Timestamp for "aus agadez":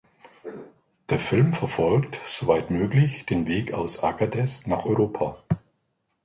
3.73-4.65